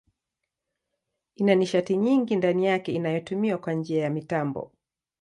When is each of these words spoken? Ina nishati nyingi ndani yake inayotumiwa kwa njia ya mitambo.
Ina 1.35 1.55
nishati 1.55 1.97
nyingi 1.97 2.35
ndani 2.35 2.65
yake 2.65 2.91
inayotumiwa 2.93 3.57
kwa 3.57 3.73
njia 3.73 4.03
ya 4.03 4.09
mitambo. 4.09 4.71